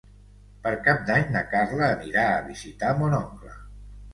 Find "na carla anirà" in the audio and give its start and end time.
1.35-2.25